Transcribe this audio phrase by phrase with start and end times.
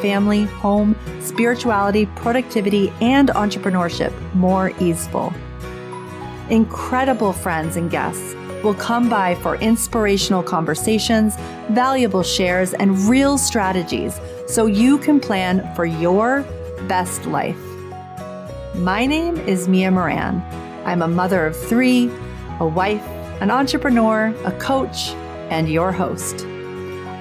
[0.00, 5.32] family, home, spirituality, productivity, and entrepreneurship more easeful.
[6.50, 11.36] Incredible friends and guests will come by for inspirational conversations,
[11.70, 16.42] valuable shares, and real strategies so you can plan for your
[16.88, 17.58] best life.
[18.74, 20.40] My name is Mia Moran.
[20.84, 22.10] I'm a mother of three,
[22.60, 23.06] a wife,
[23.40, 25.10] an entrepreneur, a coach,
[25.50, 26.46] and your host.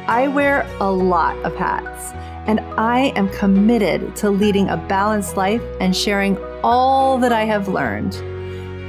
[0.08, 2.14] I wear a lot of hats,
[2.48, 7.68] and I am committed to leading a balanced life and sharing all that I have
[7.68, 8.16] learned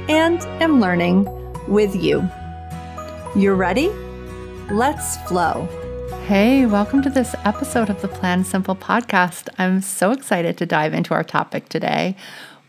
[0.09, 1.27] and am learning
[1.67, 2.27] with you.
[3.35, 3.89] You're ready?
[4.71, 5.67] Let's flow.
[6.25, 9.49] Hey, welcome to this episode of the Plan Simple podcast.
[9.57, 12.15] I'm so excited to dive into our topic today.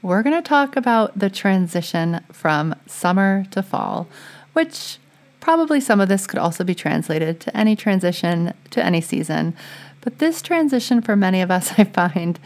[0.03, 4.09] We're going to talk about the transition from summer to fall,
[4.55, 4.99] which
[5.41, 9.57] Probably some of this could also be translated to any transition to any season,
[10.01, 12.39] but this transition for many of us, I find,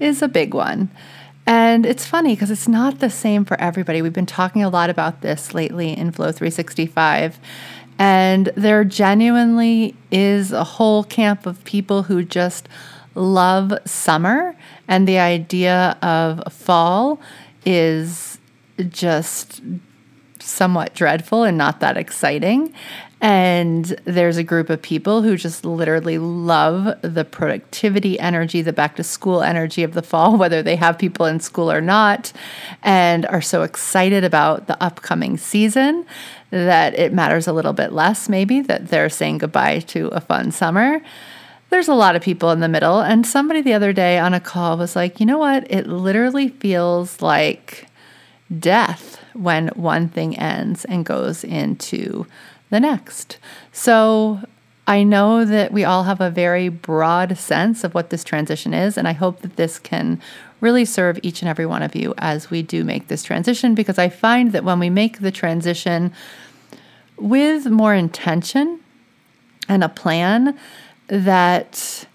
[0.00, 0.90] is a big one.
[1.46, 4.02] And it's funny because it's not the same for everybody.
[4.02, 7.38] We've been talking a lot about this lately in Flow 365.
[7.98, 12.68] And there genuinely is a whole camp of people who just
[13.14, 14.54] love summer,
[14.86, 17.20] and the idea of fall
[17.64, 18.38] is
[18.88, 19.60] just
[20.48, 22.72] somewhat dreadful and not that exciting.
[23.20, 28.94] And there's a group of people who just literally love the productivity energy, the back
[28.96, 32.32] to school energy of the fall, whether they have people in school or not,
[32.82, 36.06] and are so excited about the upcoming season
[36.50, 40.52] that it matters a little bit less, maybe, that they're saying goodbye to a fun
[40.52, 41.00] summer.
[41.70, 43.00] There's a lot of people in the middle.
[43.00, 45.70] And somebody the other day on a call was like, you know what?
[45.70, 47.88] It literally feels like
[48.58, 52.26] death when one thing ends and goes into
[52.70, 53.38] the next.
[53.72, 54.40] So
[54.86, 58.96] I know that we all have a very broad sense of what this transition is,
[58.96, 60.20] and I hope that this can
[60.60, 63.98] really serve each and every one of you as we do make this transition because
[63.98, 66.12] I find that when we make the transition
[67.16, 68.80] with more intention
[69.68, 70.58] and a plan,
[71.08, 72.06] that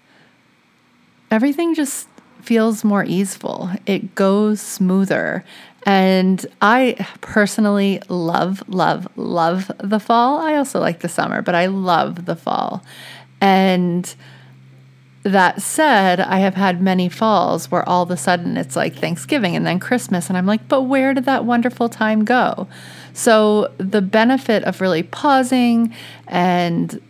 [1.30, 2.08] everything just
[2.42, 3.70] feels more easeful.
[3.86, 5.44] It goes smoother.
[5.86, 10.38] And I personally love, love, love the fall.
[10.38, 12.82] I also like the summer, but I love the fall.
[13.40, 14.14] And
[15.24, 19.56] that said, I have had many falls where all of a sudden it's like Thanksgiving
[19.56, 20.28] and then Christmas.
[20.28, 22.68] And I'm like, but where did that wonderful time go?
[23.14, 25.94] So, the benefit of really pausing
[26.26, 27.00] and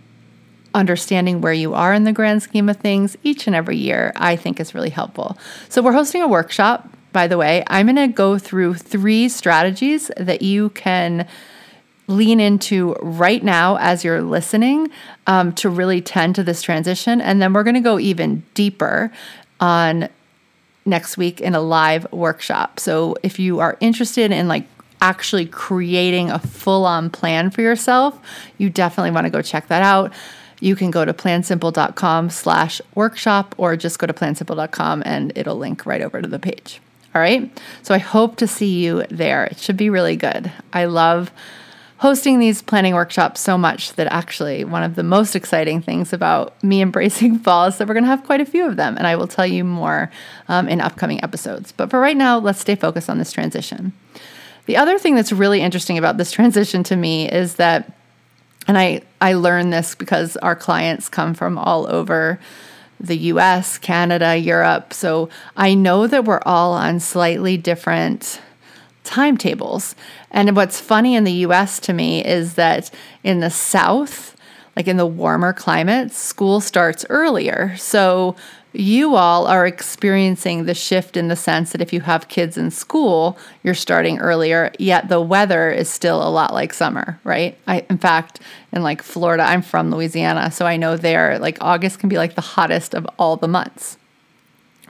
[0.74, 4.36] understanding where you are in the grand scheme of things each and every year, I
[4.36, 5.36] think is really helpful.
[5.68, 10.10] So, we're hosting a workshop by the way, I'm going to go through three strategies
[10.18, 11.26] that you can
[12.06, 14.90] lean into right now as you're listening
[15.26, 17.22] um, to really tend to this transition.
[17.22, 19.10] And then we're going to go even deeper
[19.60, 20.10] on
[20.84, 22.78] next week in a live workshop.
[22.78, 24.66] So if you are interested in like
[25.00, 28.20] actually creating a full on plan for yourself,
[28.58, 30.12] you definitely want to go check that out.
[30.60, 35.86] You can go to plansimple.com slash workshop or just go to plansimple.com and it'll link
[35.86, 36.80] right over to the page.
[37.14, 37.50] All right.
[37.82, 39.44] So I hope to see you there.
[39.44, 40.50] It should be really good.
[40.72, 41.30] I love
[41.98, 46.62] hosting these planning workshops so much that actually one of the most exciting things about
[46.62, 48.96] me embracing fall is that we're going to have quite a few of them.
[48.98, 50.10] And I will tell you more
[50.48, 51.72] um, in upcoming episodes.
[51.72, 53.92] But for right now, let's stay focused on this transition.
[54.66, 57.92] The other thing that's really interesting about this transition to me is that,
[58.66, 62.40] and I, I learned this because our clients come from all over
[63.00, 64.92] the US, Canada, Europe.
[64.92, 68.40] So I know that we're all on slightly different
[69.04, 69.94] timetables.
[70.30, 72.90] And what's funny in the US to me is that
[73.22, 74.36] in the South,
[74.76, 77.76] like in the warmer climates, school starts earlier.
[77.76, 78.34] So
[78.74, 82.70] you all are experiencing the shift in the sense that if you have kids in
[82.70, 87.56] school, you're starting earlier, yet the weather is still a lot like summer, right?
[87.66, 88.40] I in fact,
[88.72, 92.34] in like Florida, I'm from Louisiana, so I know there like August can be like
[92.34, 93.96] the hottest of all the months.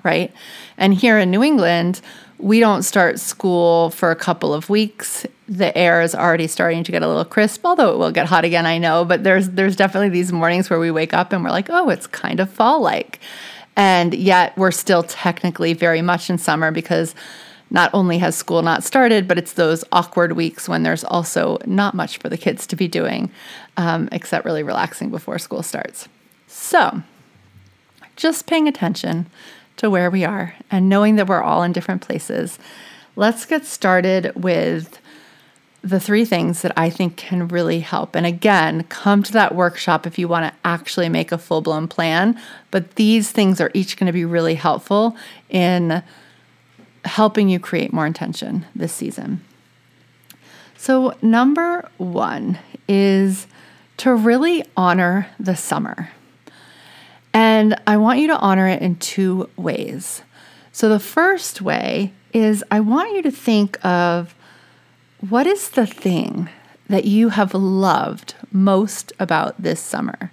[0.03, 0.33] Right?
[0.77, 2.03] And here in New England,
[2.39, 5.25] we don't start school for a couple of weeks.
[5.49, 8.45] The air is already starting to get a little crisp, although it will get hot
[8.45, 11.51] again, I know, but there's there's definitely these mornings where we wake up and we're
[11.51, 13.21] like, "Oh, it's kind of fall like."
[13.76, 17.15] And yet we're still technically very much in summer because
[17.71, 21.94] not only has school not started, but it's those awkward weeks when there's also not
[21.94, 23.31] much for the kids to be doing,
[23.76, 26.09] um, except really relaxing before school starts.
[26.47, 27.03] So,
[28.17, 29.26] just paying attention
[29.76, 32.59] to where we are and knowing that we're all in different places,
[33.17, 35.00] let's get started with
[35.85, 38.17] the three things that I think can really help.
[38.17, 41.89] And again, come to that workshop if you want to actually make a full blown
[41.89, 42.41] plan.
[42.71, 45.15] But these things are each going to be really helpful
[45.51, 46.03] in
[47.05, 49.45] helping you create more intention this season.
[50.79, 52.59] So, number one
[52.89, 53.47] is
[53.99, 56.11] to really honor the summer.
[57.35, 60.23] And I want you to honor it in two ways.
[60.73, 64.35] So, the first way is I want you to think of
[65.29, 66.50] what is the thing
[66.88, 70.31] that you have loved most about this summer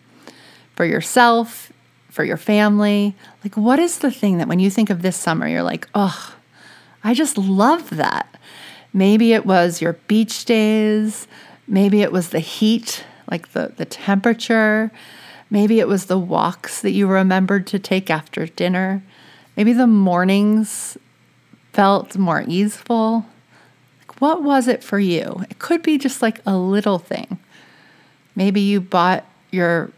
[0.75, 1.71] for yourself,
[2.09, 3.15] for your family?
[3.43, 6.35] Like, what is the thing that when you think of this summer, you're like, oh,
[7.03, 8.35] I just love that.
[8.93, 11.25] Maybe it was your beach days.
[11.67, 14.91] Maybe it was the heat, like the, the temperature.
[15.49, 19.01] Maybe it was the walks that you remembered to take after dinner.
[19.55, 20.97] Maybe the mornings
[21.71, 23.25] felt more easeful.
[24.21, 25.43] What was it for you?
[25.49, 27.39] It could be just like a little thing.
[28.35, 29.89] Maybe you bought your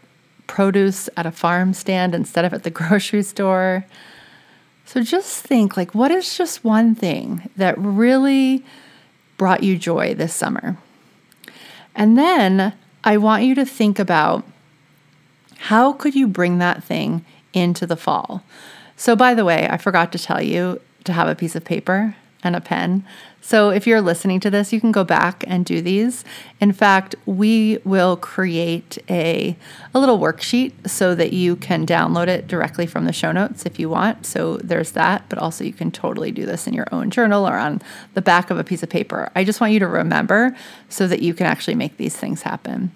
[0.46, 3.84] produce at a farm stand instead of at the grocery store.
[4.86, 8.64] So just think like, what is just one thing that really
[9.36, 10.78] brought you joy this summer?
[11.94, 12.72] And then
[13.04, 14.42] I want you to think about
[15.58, 18.42] how could you bring that thing into the fall?
[18.96, 22.16] So, by the way, I forgot to tell you to have a piece of paper
[22.42, 23.04] and a pen.
[23.46, 26.24] So if you're listening to this, you can go back and do these.
[26.60, 29.54] In fact, we will create a,
[29.92, 33.78] a little worksheet so that you can download it directly from the show notes if
[33.78, 34.24] you want.
[34.24, 37.58] So there's that, but also you can totally do this in your own journal or
[37.58, 37.82] on
[38.14, 39.30] the back of a piece of paper.
[39.34, 40.56] I just want you to remember
[40.88, 42.92] so that you can actually make these things happen.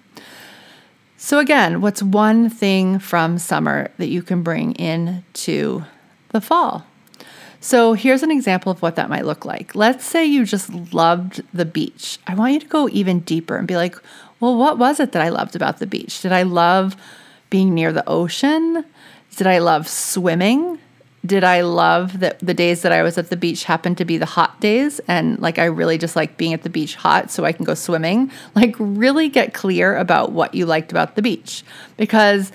[1.15, 5.83] So, again, what's one thing from summer that you can bring into
[6.29, 6.87] the fall?
[7.61, 9.75] So here's an example of what that might look like.
[9.75, 12.17] Let's say you just loved the beach.
[12.25, 13.95] I want you to go even deeper and be like,
[14.39, 16.21] well, what was it that I loved about the beach?
[16.21, 16.95] Did I love
[17.49, 18.85] being near the ocean?
[19.35, 20.79] Did I love swimming?
[21.25, 24.17] Did I love that the days that I was at the beach happened to be
[24.17, 27.43] the hot days and like I really just like being at the beach hot so
[27.43, 28.31] I can go swimming?
[28.55, 31.63] Like really get clear about what you liked about the beach
[31.97, 32.53] because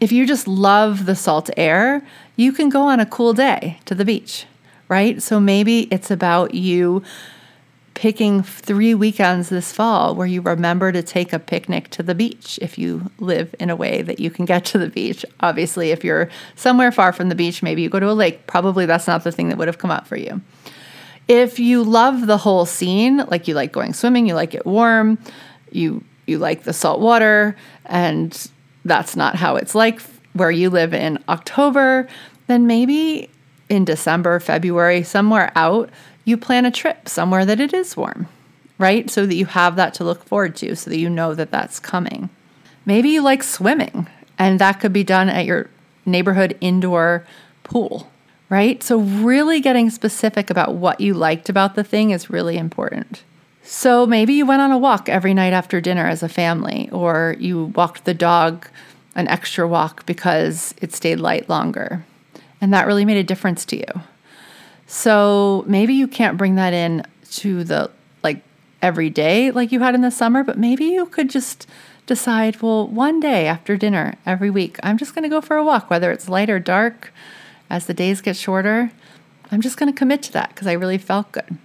[0.00, 2.02] if you just love the salt air,
[2.36, 4.46] you can go on a cool day to the beach,
[4.88, 5.22] right?
[5.22, 7.02] So maybe it's about you
[7.94, 12.58] picking three weekends this fall where you remember to take a picnic to the beach
[12.60, 15.24] if you live in a way that you can get to the beach.
[15.40, 18.46] Obviously, if you're somewhere far from the beach, maybe you go to a lake.
[18.46, 20.42] Probably that's not the thing that would have come up for you.
[21.26, 25.18] If you love the whole scene, like you like going swimming, you like it warm,
[25.72, 27.56] you you like the salt water
[27.86, 28.50] and
[28.84, 30.00] that's not how it's like
[30.36, 32.08] where you live in October,
[32.46, 33.28] then maybe
[33.68, 35.90] in December, February, somewhere out,
[36.24, 38.28] you plan a trip somewhere that it is warm,
[38.78, 39.10] right?
[39.10, 41.80] So that you have that to look forward to, so that you know that that's
[41.80, 42.30] coming.
[42.84, 45.70] Maybe you like swimming, and that could be done at your
[46.04, 47.26] neighborhood indoor
[47.64, 48.10] pool,
[48.48, 48.82] right?
[48.82, 53.24] So, really getting specific about what you liked about the thing is really important.
[53.62, 57.34] So, maybe you went on a walk every night after dinner as a family, or
[57.40, 58.68] you walked the dog
[59.16, 62.04] an extra walk because it stayed light longer.
[62.60, 64.02] And that really made a difference to you.
[64.86, 67.90] So maybe you can't bring that in to the
[68.22, 68.42] like
[68.80, 71.66] every day like you had in the summer, but maybe you could just
[72.06, 75.64] decide, well, one day after dinner every week, I'm just going to go for a
[75.64, 77.12] walk, whether it's light or dark.
[77.68, 78.92] As the days get shorter,
[79.50, 81.58] I'm just going to commit to that because I really felt good.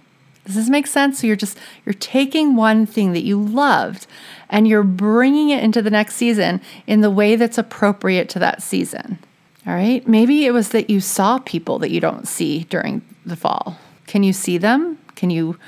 [0.44, 1.20] Does this make sense?
[1.20, 4.06] So you're just you're taking one thing that you loved
[4.48, 8.62] and you're bringing it into the next season in the way that's appropriate to that
[8.62, 9.18] season.
[9.66, 10.06] All right?
[10.06, 13.78] Maybe it was that you saw people that you don't see during the fall.
[14.06, 14.98] Can you see them?
[15.14, 15.58] Can you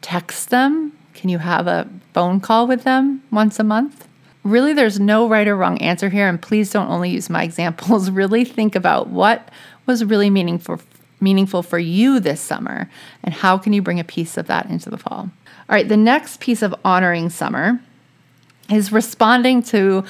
[0.00, 0.92] text them?
[1.14, 4.06] Can you have a phone call with them once a month?
[4.42, 8.10] Really, there's no right or wrong answer here, and please don't only use my examples.
[8.10, 9.50] Really think about what
[9.84, 10.80] was really meaningful
[11.20, 12.90] meaningful for you this summer
[13.22, 15.30] and how can you bring a piece of that into the fall.
[15.68, 17.80] All right, the next piece of honoring summer
[18.70, 20.04] is responding to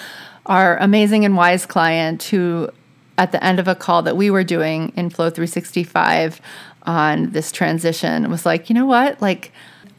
[0.47, 2.71] our amazing and wise client who
[3.19, 6.41] at the end of a call that we were doing in Flow 365
[6.85, 9.21] on this transition was like, you know what?
[9.21, 9.53] Like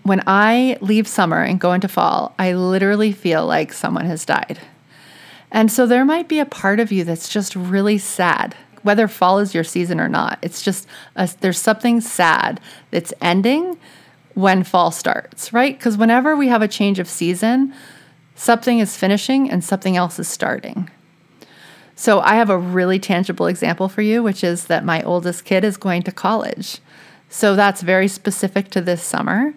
[0.03, 4.59] when I leave summer and go into fall, I literally feel like someone has died.
[5.51, 9.39] And so there might be a part of you that's just really sad whether fall
[9.39, 10.39] is your season or not.
[10.41, 12.59] It's just a, there's something sad
[12.91, 13.77] that's ending
[14.33, 15.77] when fall starts, right?
[15.77, 17.73] Because whenever we have a change of season,
[18.35, 20.89] something is finishing and something else is starting.
[21.95, 25.63] So I have a really tangible example for you, which is that my oldest kid
[25.63, 26.79] is going to college.
[27.29, 29.53] So that's very specific to this summer.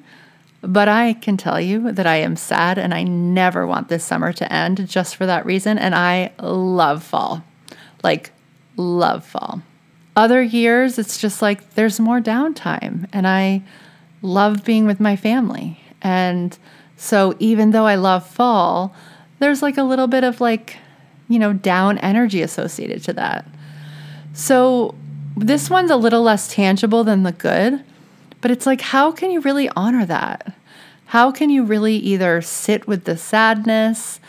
[0.61, 4.33] But I can tell you that I am sad and I never want this summer
[4.33, 5.78] to end just for that reason.
[5.78, 7.45] And I love fall,
[8.02, 8.33] like,
[8.76, 9.62] love fall.
[10.16, 13.62] Other years, it's just like there's more downtime and I
[14.23, 15.81] love being with my family.
[16.02, 16.57] And
[16.97, 18.95] so even though I love fall,
[19.38, 20.76] there's like a little bit of like,
[21.28, 23.47] you know, down energy associated to that.
[24.33, 24.95] So
[25.37, 27.83] this one's a little less tangible than the good,
[28.40, 30.54] but it's like, how can you really honor that?
[31.07, 34.21] How can you really either sit with the sadness?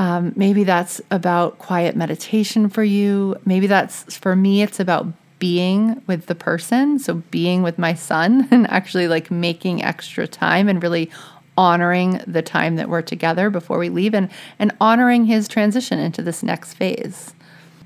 [0.00, 3.36] Um, maybe that's about quiet meditation for you.
[3.44, 5.06] Maybe that's for me, it's about
[5.38, 6.98] being with the person.
[6.98, 11.10] So, being with my son and actually like making extra time and really
[11.58, 16.22] honoring the time that we're together before we leave and, and honoring his transition into
[16.22, 17.34] this next phase.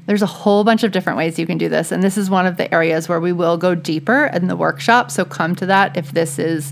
[0.06, 1.90] There's a whole bunch of different ways you can do this.
[1.90, 5.10] And this is one of the areas where we will go deeper in the workshop.
[5.10, 6.70] So come to that if this is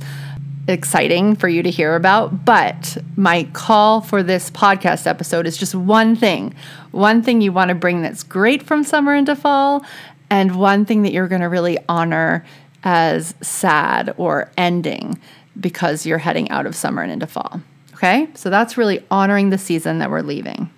[0.68, 2.44] exciting for you to hear about.
[2.44, 6.54] But my call for this podcast episode is just one thing
[6.92, 9.84] one thing you want to bring that's great from summer into fall,
[10.30, 12.44] and one thing that you're going to really honor
[12.84, 15.18] as sad or ending
[15.58, 17.60] because you're heading out of summer and into fall.
[17.94, 20.70] Okay, so that's really honoring the season that we're leaving.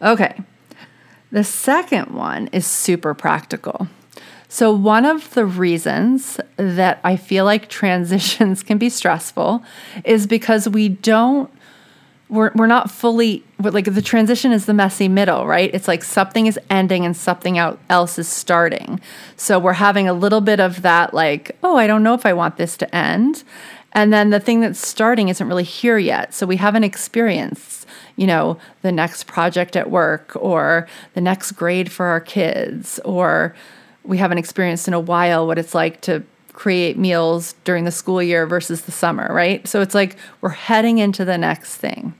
[0.00, 0.40] Okay,
[1.30, 3.88] the second one is super practical.
[4.50, 9.62] So, one of the reasons that I feel like transitions can be stressful
[10.04, 11.50] is because we don't,
[12.30, 15.70] we're, we're not fully, like the transition is the messy middle, right?
[15.74, 19.00] It's like something is ending and something else is starting.
[19.36, 22.32] So, we're having a little bit of that, like, oh, I don't know if I
[22.32, 23.44] want this to end.
[23.92, 26.32] And then the thing that's starting isn't really here yet.
[26.32, 27.78] So, we haven't experienced
[28.16, 33.54] you know, the next project at work or the next grade for our kids, or
[34.08, 36.24] we haven't experienced in a while what it's like to
[36.54, 39.68] create meals during the school year versus the summer, right?
[39.68, 42.14] So it's like we're heading into the next thing.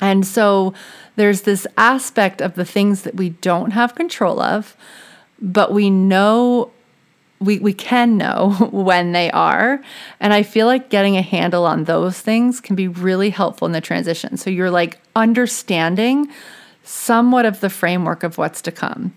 [0.00, 0.74] And so
[1.16, 4.76] there's this aspect of the things that we don't have control of,
[5.40, 6.72] but we know
[7.40, 9.80] we, we can know when they are.
[10.18, 13.72] And I feel like getting a handle on those things can be really helpful in
[13.72, 14.36] the transition.
[14.36, 16.28] So you're like understanding
[16.82, 19.14] somewhat of the framework of what's to come.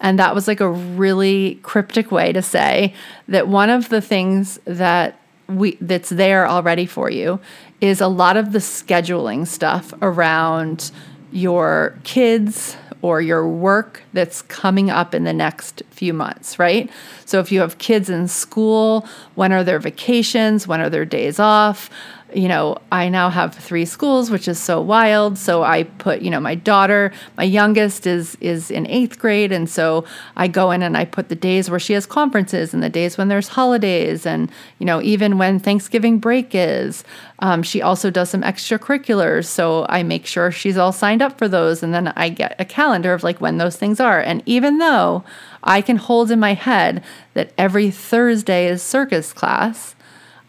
[0.00, 2.94] And that was like a really cryptic way to say
[3.28, 7.40] that one of the things that we that's there already for you
[7.80, 10.90] is a lot of the scheduling stuff around
[11.32, 16.90] your kids or your work that's coming up in the next few months, right?
[17.24, 20.68] So if you have kids in school, when are their vacations?
[20.68, 21.88] When are their days off?
[22.34, 25.38] You know, I now have three schools, which is so wild.
[25.38, 29.68] So I put, you know, my daughter, my youngest is is in eighth grade, and
[29.68, 30.04] so
[30.36, 33.18] I go in and I put the days where she has conferences and the days
[33.18, 37.04] when there's holidays, and you know, even when Thanksgiving break is.
[37.42, 41.48] Um, she also does some extracurriculars, so I make sure she's all signed up for
[41.48, 44.20] those, and then I get a calendar of like when those things are.
[44.20, 45.24] And even though
[45.62, 49.94] I can hold in my head that every Thursday is circus class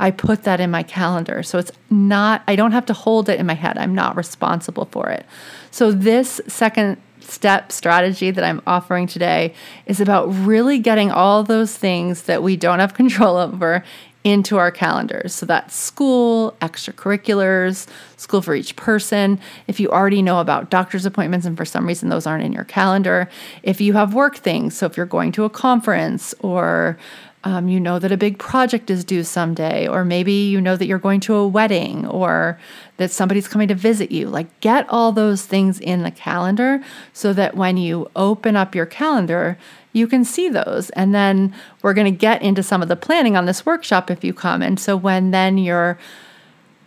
[0.01, 1.43] I put that in my calendar.
[1.43, 3.77] So it's not, I don't have to hold it in my head.
[3.77, 5.27] I'm not responsible for it.
[5.69, 9.53] So this second step strategy that I'm offering today
[9.85, 13.83] is about really getting all those things that we don't have control over
[14.23, 15.33] into our calendars.
[15.33, 19.39] So that's school, extracurriculars, school for each person.
[19.67, 22.63] If you already know about doctor's appointments and for some reason those aren't in your
[22.63, 23.29] calendar,
[23.63, 26.97] if you have work things, so if you're going to a conference or
[27.43, 30.85] um, you know that a big project is due someday, or maybe you know that
[30.85, 32.59] you're going to a wedding or
[32.97, 34.27] that somebody's coming to visit you.
[34.27, 36.83] Like, get all those things in the calendar
[37.13, 39.57] so that when you open up your calendar,
[39.91, 40.91] you can see those.
[40.91, 44.23] And then we're going to get into some of the planning on this workshop if
[44.23, 44.61] you come.
[44.61, 45.97] And so, when then you're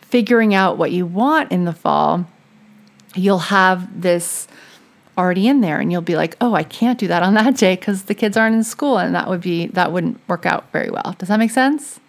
[0.02, 2.26] figuring out what you want in the fall,
[3.16, 4.46] you'll have this
[5.16, 7.76] already in there and you'll be like oh i can't do that on that day
[7.76, 10.90] because the kids aren't in school and that would be that wouldn't work out very
[10.90, 11.14] well.
[11.18, 12.00] Does that make sense?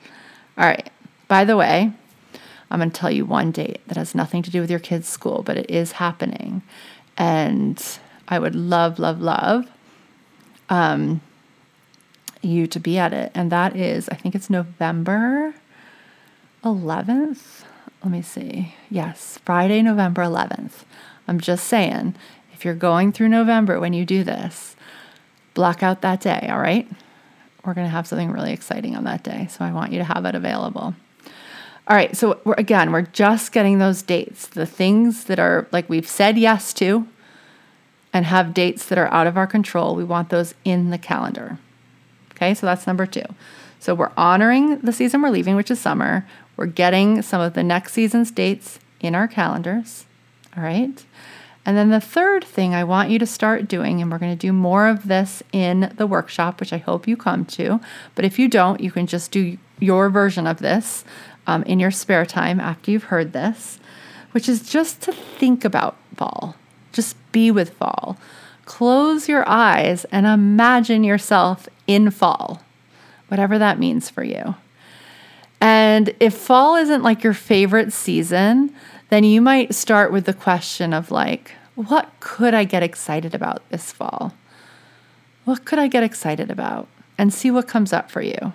[0.57, 0.89] All right.
[1.27, 1.91] By the way
[2.71, 5.07] i'm going to tell you one date that has nothing to do with your kids
[5.07, 6.61] school but it is happening.
[7.17, 7.83] And
[8.27, 9.69] i would love love love
[10.69, 11.21] um,
[12.41, 13.31] you to be at it.
[13.35, 15.53] And that is i think it's november
[16.63, 17.63] 11th
[18.03, 18.75] let me see.
[18.89, 20.83] Yes friday november 11th
[21.27, 22.15] i'm just saying
[22.55, 24.77] if you're going through November when you do this,
[25.53, 26.89] block out that day, all right?
[27.65, 29.47] We're going to have something really exciting on that day.
[29.51, 30.95] So I want you to have it available.
[31.87, 32.15] All right.
[32.15, 36.37] So we're, again, we're just getting those dates, the things that are like we've said
[36.37, 37.07] yes to
[38.13, 39.95] and have dates that are out of our control.
[39.95, 41.59] We want those in the calendar.
[42.31, 42.53] Okay.
[42.53, 43.25] So that's number two.
[43.79, 46.25] So we're honoring the season we're leaving, which is summer.
[46.57, 50.05] We're getting some of the next season's dates in our calendars.
[50.55, 51.03] All right.
[51.65, 54.47] And then the third thing I want you to start doing, and we're going to
[54.47, 57.81] do more of this in the workshop, which I hope you come to.
[58.13, 61.03] But if you don't, you can just do your version of this
[61.47, 63.79] um, in your spare time after you've heard this,
[64.31, 66.55] which is just to think about fall.
[66.93, 68.17] Just be with fall.
[68.65, 72.61] Close your eyes and imagine yourself in fall,
[73.27, 74.55] whatever that means for you.
[75.61, 78.75] And if fall isn't like your favorite season,
[79.09, 83.67] then you might start with the question of like, what could I get excited about
[83.69, 84.33] this fall?
[85.43, 86.87] What could I get excited about?
[87.17, 88.53] And see what comes up for you.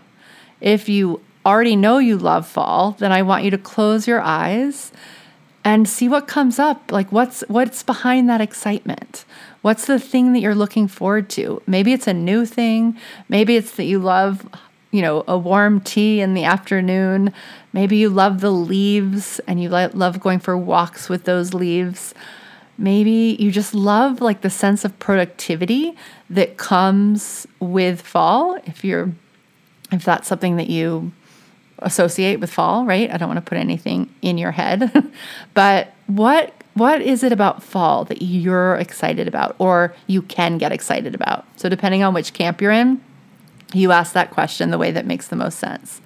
[0.60, 4.92] If you already know you love fall, then I want you to close your eyes
[5.64, 6.90] and see what comes up.
[6.90, 9.24] Like what's what's behind that excitement?
[9.62, 11.62] What's the thing that you're looking forward to?
[11.66, 12.98] Maybe it's a new thing.
[13.28, 14.46] Maybe it's that you love
[14.90, 17.32] you know, a warm tea in the afternoon.
[17.72, 22.14] Maybe you love the leaves and you love going for walks with those leaves.
[22.76, 25.94] Maybe you just love like the sense of productivity
[26.28, 28.58] that comes with fall.
[28.64, 29.12] If you're
[29.92, 31.12] if that's something that you
[31.80, 33.10] associate with fall, right?
[33.10, 35.12] I don't want to put anything in your head.
[35.54, 40.72] but what what is it about fall that you're excited about or you can get
[40.72, 41.44] excited about?
[41.56, 43.00] So depending on which camp you're in,
[43.72, 46.00] you ask that question the way that makes the most sense.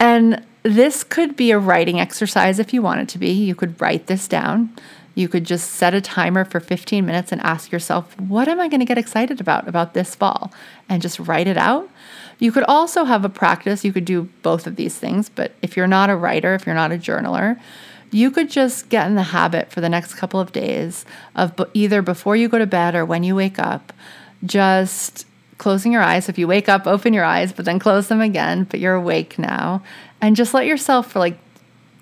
[0.00, 3.30] And this could be a writing exercise if you want it to be.
[3.30, 4.70] You could write this down.
[5.14, 8.68] You could just set a timer for 15 minutes and ask yourself, what am I
[8.68, 10.52] going to get excited about about this fall?
[10.88, 11.90] And just write it out.
[12.38, 13.84] You could also have a practice.
[13.84, 16.74] You could do both of these things, but if you're not a writer, if you're
[16.74, 17.58] not a journaler,
[18.10, 21.04] you could just get in the habit for the next couple of days
[21.34, 23.92] of either before you go to bed or when you wake up,
[24.44, 25.26] just
[25.58, 26.28] closing your eyes.
[26.28, 29.38] If you wake up, open your eyes, but then close them again, but you're awake
[29.38, 29.82] now.
[30.20, 31.38] And just let yourself for like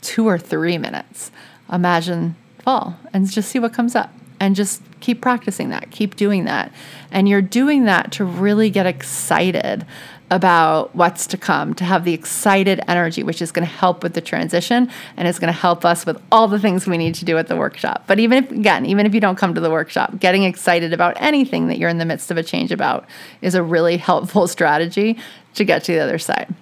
[0.01, 1.31] two or three minutes
[1.71, 4.13] imagine fall and just see what comes up.
[4.39, 6.71] And just keep practicing that, keep doing that.
[7.11, 9.87] And you're doing that to really get excited
[10.31, 14.15] about what's to come, to have the excited energy, which is going to help with
[14.15, 17.25] the transition and it's going to help us with all the things we need to
[17.25, 18.05] do at the workshop.
[18.07, 21.17] But even if, again, even if you don't come to the workshop, getting excited about
[21.21, 23.07] anything that you're in the midst of a change about
[23.41, 25.17] is a really helpful strategy
[25.55, 26.53] to get to the other side.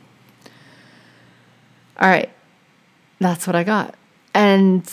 [2.04, 2.30] All right,
[3.18, 3.94] that's what I got.
[4.34, 4.88] And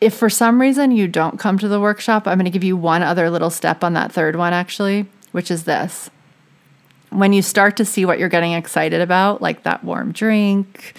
[0.00, 2.76] if for some reason you don't come to the workshop, I'm going to give you
[2.76, 6.10] one other little step on that third one, actually, which is this
[7.10, 10.94] when you start to see what you're getting excited about, like that warm drink,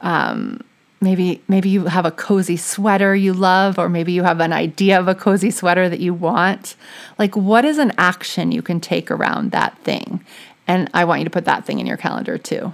[0.00, 0.60] um,
[1.00, 4.98] maybe maybe you have a cozy sweater you love, or maybe you have an idea
[4.98, 6.76] of a cozy sweater that you want.
[7.18, 10.24] Like, what is an action you can take around that thing?
[10.66, 12.72] And I want you to put that thing in your calendar too.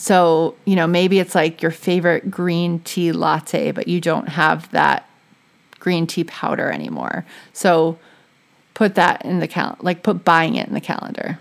[0.00, 4.70] So, you know, maybe it's like your favorite green tea latte, but you don't have
[4.70, 5.06] that
[5.78, 7.26] green tea powder anymore.
[7.52, 7.98] So,
[8.72, 11.38] put that in the cal like put buying it in the calendar.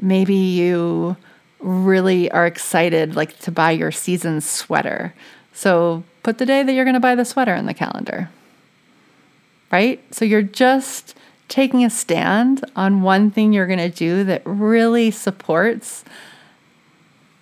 [0.00, 1.18] Maybe you
[1.58, 5.12] really are excited like to buy your season sweater.
[5.52, 8.30] So put the day that you're going to buy the sweater in the calendar.
[9.70, 10.02] Right?
[10.14, 11.14] So you're just
[11.48, 16.06] taking a stand on one thing you're going to do that really supports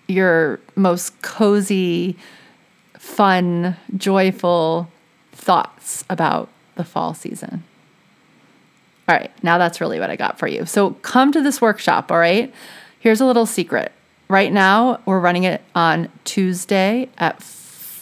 [0.09, 2.17] your most cozy,
[2.97, 4.89] fun, joyful
[5.31, 7.63] thoughts about the fall season.
[9.07, 10.65] All right, now that's really what I got for you.
[10.65, 12.53] So come to this workshop, all right?
[12.99, 13.91] Here's a little secret.
[14.27, 17.41] Right now, we're running it on Tuesday at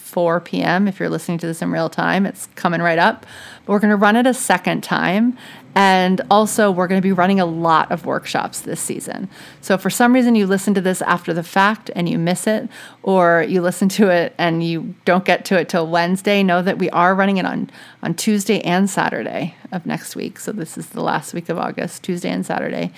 [0.08, 0.88] 4 p.m.
[0.88, 3.26] If you're listening to this in real time, it's coming right up.
[3.64, 5.36] But we're going to run it a second time.
[5.74, 9.28] And also, we're going to be running a lot of workshops this season.
[9.60, 12.48] So, if for some reason you listen to this after the fact and you miss
[12.48, 12.68] it,
[13.02, 16.78] or you listen to it and you don't get to it till Wednesday, know that
[16.78, 17.70] we are running it on,
[18.02, 20.40] on Tuesday and Saturday of next week.
[20.40, 22.92] So, this is the last week of August, Tuesday and Saturday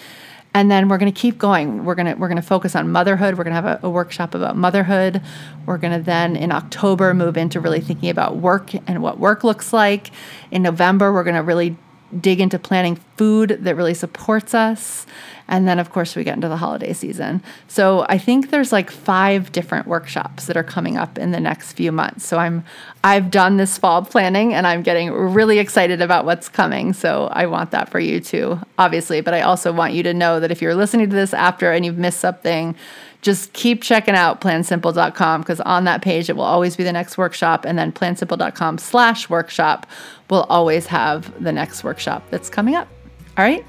[0.53, 1.85] and then we're going to keep going.
[1.85, 3.39] We're going to we're going to focus on motherhood.
[3.39, 5.23] We're going to have a, a, workshop about motherhood.
[5.67, 9.45] We're going to then in october move into really thinking about work and what work
[9.45, 10.11] looks like.
[10.51, 11.77] In november we're going to really
[12.19, 15.07] dig into planning food that really supports us
[15.51, 17.43] And then, of course, we get into the holiday season.
[17.67, 21.73] So I think there's like five different workshops that are coming up in the next
[21.73, 22.25] few months.
[22.25, 22.65] So I'm
[23.03, 26.93] I've done this fall planning and I'm getting really excited about what's coming.
[26.93, 29.21] So I want that for you too, obviously.
[29.21, 31.85] But I also want you to know that if you're listening to this after and
[31.85, 32.77] you've missed something,
[33.23, 37.19] just keep checking out plansimple.com because on that page it will always be the next
[37.19, 39.87] workshop and then plansimple.com slash workshop
[40.31, 42.89] will always have the next workshop that's coming up
[43.37, 43.65] all right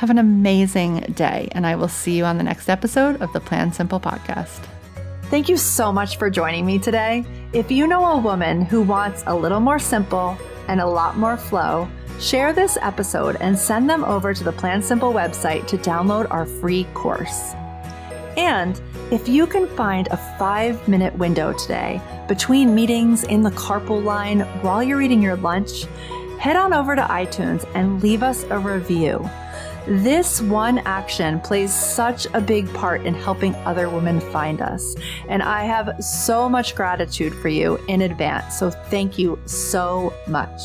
[0.00, 3.40] have an amazing day and i will see you on the next episode of the
[3.40, 4.66] plan simple podcast.
[5.24, 7.22] Thank you so much for joining me today.
[7.52, 11.36] If you know a woman who wants a little more simple and a lot more
[11.36, 11.86] flow
[12.18, 16.46] share this episode and send them over to the plan simple website to download our
[16.46, 17.52] free course.
[18.38, 18.80] And
[19.12, 24.40] if you can find a five minute window today between meetings in the carpool line
[24.62, 25.84] while you're eating your lunch,
[26.38, 29.28] head on over to iTunes and leave us a review.
[29.86, 34.94] This one action plays such a big part in helping other women find us.
[35.28, 38.58] And I have so much gratitude for you in advance.
[38.58, 40.60] So thank you so much.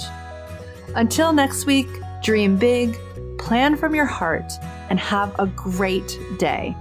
[0.96, 1.88] Until next week,
[2.22, 2.98] dream big,
[3.38, 4.52] plan from your heart,
[4.90, 6.76] and have a great day.